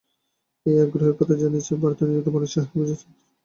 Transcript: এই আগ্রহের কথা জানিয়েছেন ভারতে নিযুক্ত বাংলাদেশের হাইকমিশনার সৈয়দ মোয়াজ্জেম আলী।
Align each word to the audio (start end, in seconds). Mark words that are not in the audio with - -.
এই 0.65 0.77
আগ্রহের 0.83 1.15
কথা 1.19 1.33
জানিয়েছেন 1.41 1.77
ভারতে 1.81 2.01
নিযুক্ত 2.03 2.27
বাংলাদেশের 2.27 2.61
হাইকমিশনার 2.61 2.95
সৈয়দ 2.95 3.07
মোয়াজ্জেম 3.07 3.19
আলী। 3.19 3.25